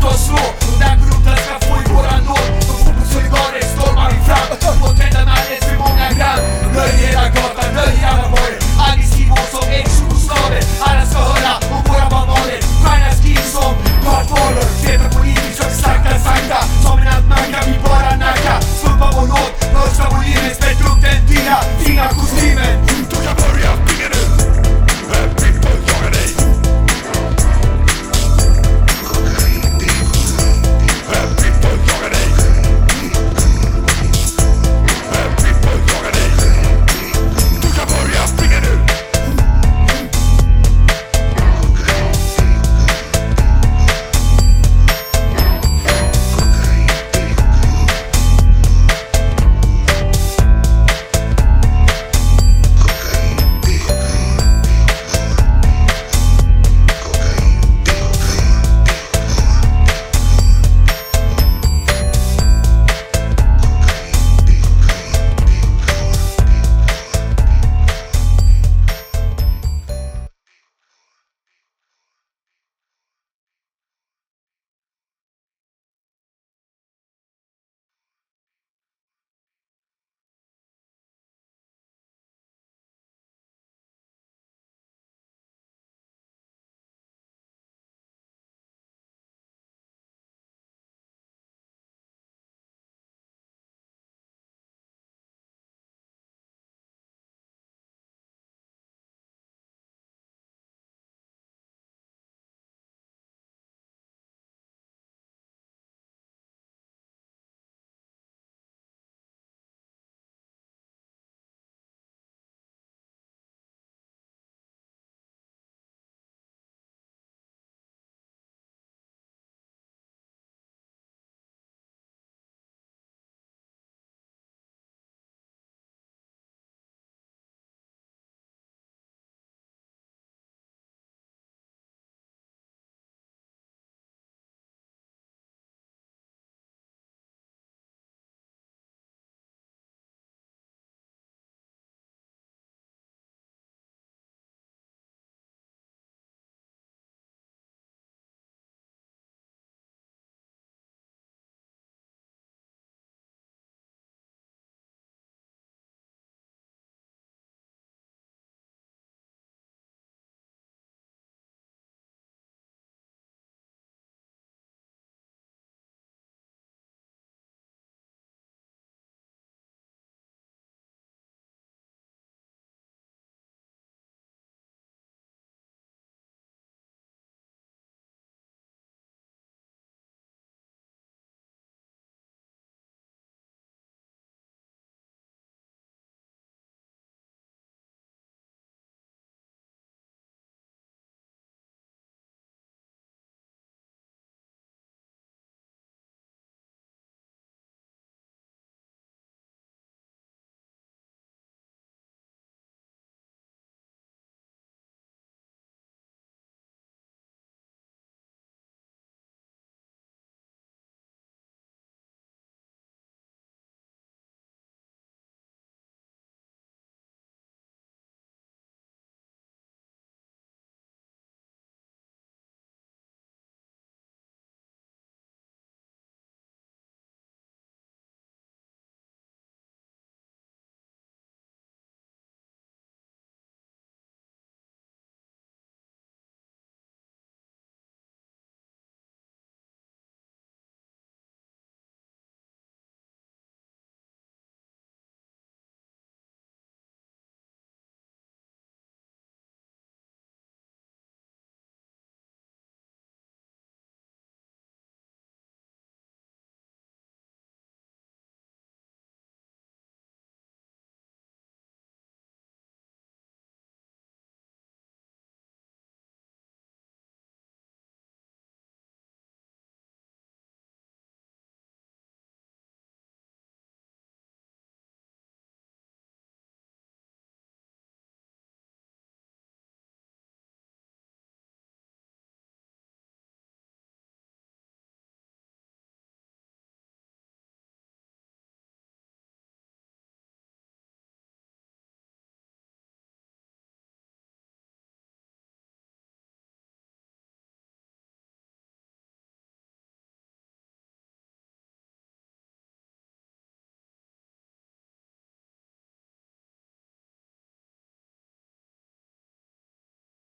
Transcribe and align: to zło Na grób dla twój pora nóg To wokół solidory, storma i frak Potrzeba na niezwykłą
to 0.00 0.18
zło 0.18 0.54
Na 0.80 0.96
grób 0.96 1.22
dla 1.22 1.34
twój 1.34 1.84
pora 1.84 2.20
nóg 2.20 2.40
To 2.66 2.72
wokół 2.72 3.06
solidory, 3.12 3.60
storma 3.62 4.10
i 4.10 4.24
frak 4.24 4.56
Potrzeba 4.80 5.24
na 5.24 5.34
niezwykłą 5.50 5.86